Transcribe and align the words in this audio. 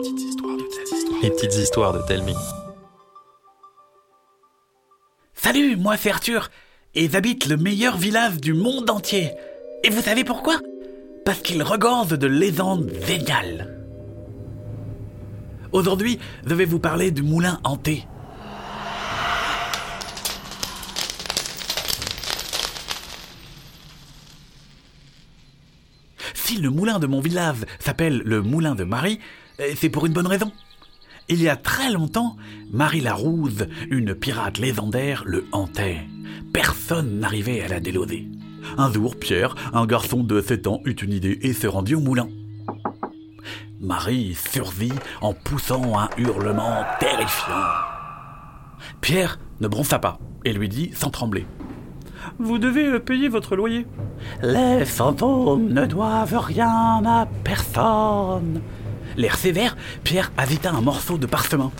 Les 0.00 1.30
petites 1.30 1.56
histoires 1.56 1.92
de 1.92 2.00
Telmi. 2.06 2.34
Salut, 5.34 5.76
moi 5.76 5.96
c'est 5.96 6.10
Arthur, 6.10 6.50
et 6.94 7.08
j'habite 7.08 7.46
le 7.46 7.56
meilleur 7.56 7.96
village 7.96 8.36
du 8.36 8.54
monde 8.54 8.88
entier. 8.90 9.32
Et 9.82 9.90
vous 9.90 10.00
savez 10.00 10.22
pourquoi? 10.22 10.60
Parce 11.24 11.40
qu'il 11.40 11.62
regorge 11.64 12.16
de 12.16 12.28
légendes 12.28 12.92
géniales. 13.06 13.76
Aujourd'hui, 15.72 16.20
je 16.46 16.54
vais 16.54 16.64
vous 16.64 16.78
parler 16.78 17.10
du 17.10 17.22
moulin 17.22 17.58
hanté. 17.64 18.06
Si 26.34 26.56
le 26.56 26.70
moulin 26.70 27.00
de 27.00 27.08
mon 27.08 27.20
village 27.20 27.64
s'appelle 27.80 28.22
le 28.24 28.42
moulin 28.42 28.74
de 28.76 28.84
Marie, 28.84 29.18
c'est 29.76 29.90
pour 29.90 30.06
une 30.06 30.12
bonne 30.12 30.26
raison. 30.26 30.52
Il 31.28 31.42
y 31.42 31.48
a 31.48 31.56
très 31.56 31.90
longtemps, 31.90 32.36
Marie 32.72 33.00
la 33.00 33.14
Rouge, 33.14 33.66
une 33.90 34.14
pirate 34.14 34.58
légendaire, 34.58 35.24
le 35.26 35.46
hantait. 35.52 36.00
Personne 36.52 37.20
n'arrivait 37.20 37.60
à 37.60 37.68
la 37.68 37.80
déloder. 37.80 38.26
Un 38.78 38.90
jour, 38.92 39.16
Pierre, 39.16 39.54
un 39.72 39.86
garçon 39.86 40.22
de 40.24 40.40
7 40.40 40.66
ans, 40.66 40.80
eut 40.84 40.92
une 40.92 41.12
idée 41.12 41.38
et 41.42 41.52
se 41.52 41.66
rendit 41.66 41.94
au 41.94 42.00
moulin. 42.00 42.28
Marie 43.80 44.34
survit 44.34 44.92
en 45.20 45.34
poussant 45.34 45.98
un 45.98 46.08
hurlement 46.16 46.84
terrifiant. 46.98 47.54
Pierre 49.00 49.38
ne 49.60 49.68
bronça 49.68 49.98
pas 49.98 50.18
et 50.44 50.52
lui 50.52 50.68
dit 50.68 50.90
sans 50.94 51.10
trembler. 51.10 51.46
Vous 52.38 52.58
devez 52.58 52.86
euh, 52.86 52.98
payer 52.98 53.28
votre 53.28 53.56
loyer. 53.56 53.86
Les 54.42 54.84
fantômes 54.84 55.68
ne 55.68 55.86
doivent 55.86 56.38
rien 56.38 57.02
à 57.04 57.26
personne. 57.44 58.60
L'air 59.16 59.36
sévère, 59.36 59.76
Pierre 60.04 60.32
agita 60.36 60.70
un 60.70 60.80
morceau 60.80 61.18
de 61.18 61.26
parchemin. 61.26 61.70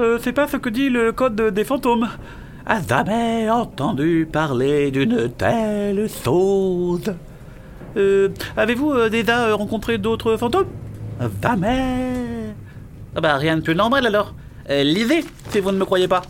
Euh, 0.00 0.18
c'est 0.22 0.32
pas 0.32 0.48
ce 0.48 0.56
que 0.56 0.68
dit 0.68 0.88
le 0.90 1.12
code 1.12 1.40
des 1.40 1.64
fantômes. 1.64 2.08
A 2.66 2.80
jamais 2.80 3.48
entendu 3.50 4.26
parler 4.30 4.90
d'une 4.90 5.30
telle 5.30 6.08
chose. 6.08 7.14
Euh, 7.96 8.30
Avez-vous 8.56 8.92
euh, 8.92 9.08
déjà 9.08 9.54
rencontré 9.54 9.98
d'autres 9.98 10.36
fantômes? 10.36 10.68
Jamais. 11.42 12.54
Ah 13.14 13.20
bah 13.20 13.36
rien 13.36 13.56
de 13.56 13.62
plus 13.62 13.74
normal 13.74 14.06
alors. 14.06 14.34
Lisez 14.68 15.24
si 15.50 15.60
vous 15.60 15.70
ne 15.70 15.78
me 15.78 15.84
croyez 15.84 16.08
pas. 16.08 16.22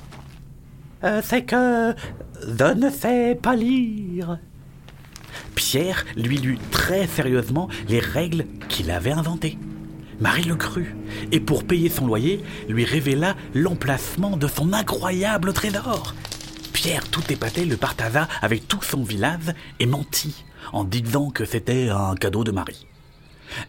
C'est 1.23 1.45
que 1.45 1.95
je 2.43 2.75
ne 2.75 2.91
sais 2.91 3.39
pas 3.41 3.55
lire. 3.55 4.39
Pierre 5.55 6.05
lui 6.17 6.37
lut 6.39 6.59
très 6.71 7.07
sérieusement 7.07 7.69
les 7.89 8.01
règles 8.01 8.45
qu'il 8.69 8.91
avait 8.91 9.13
inventées. 9.13 9.57
Marie 10.21 10.45
le 10.45 10.57
crut, 10.57 10.95
et 11.33 11.41
pour 11.41 11.65
payer 11.65 11.89
son 11.89 12.07
loyer, 12.07 12.41
lui 12.69 12.85
révéla 12.85 13.37
l'emplacement 13.55 14.37
de 14.37 14.49
son 14.49 14.73
incroyable 14.73 15.53
trésor. 15.53 16.15
Pierre, 16.73 17.09
tout 17.09 17.23
épaté, 17.31 17.65
le 17.65 17.77
partagea 17.77 18.29
avec 18.43 18.69
tout 18.69 18.83
son 18.83 19.03
village 19.03 19.55
et 19.81 19.87
mentit 19.87 20.45
en 20.73 20.85
disant 20.85 21.31
que 21.31 21.45
c'était 21.45 21.89
un 21.89 22.15
cadeau 22.15 22.45
de 22.45 22.51
Marie. 22.51 22.87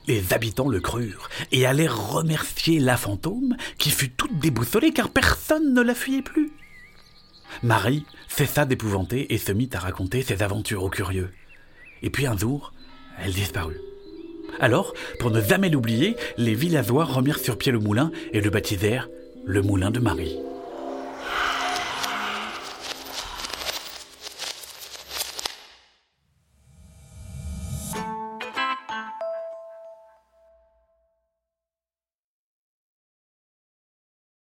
Les 0.07 0.33
habitants 0.33 0.67
le 0.67 0.79
crurent 0.79 1.29
et 1.51 1.65
allèrent 1.65 2.11
remercier 2.11 2.79
la 2.79 2.97
fantôme 2.97 3.55
qui 3.77 3.91
fut 3.91 4.09
toute 4.09 4.39
déboussolée 4.39 4.91
car 4.91 5.09
personne 5.09 5.73
ne 5.73 5.81
la 5.81 5.93
fuyait 5.93 6.21
plus. 6.21 6.51
Marie 7.63 8.05
cessa 8.27 8.65
d'épouvanter 8.65 9.33
et 9.33 9.37
se 9.37 9.51
mit 9.51 9.69
à 9.73 9.79
raconter 9.79 10.21
ses 10.23 10.41
aventures 10.43 10.83
aux 10.83 10.89
curieux. 10.89 11.31
Et 12.01 12.09
puis 12.09 12.25
un 12.25 12.37
jour, 12.37 12.73
elle 13.19 13.33
disparut. 13.33 13.79
Alors, 14.59 14.93
pour 15.19 15.31
ne 15.31 15.41
jamais 15.41 15.69
l'oublier, 15.69 16.15
les 16.37 16.53
villageois 16.53 17.05
remirent 17.05 17.39
sur 17.39 17.57
pied 17.57 17.71
le 17.71 17.79
moulin 17.79 18.11
et 18.33 18.41
le 18.41 18.49
baptisèrent 18.49 19.09
le 19.45 19.61
moulin 19.61 19.91
de 19.91 19.99
Marie. 19.99 20.37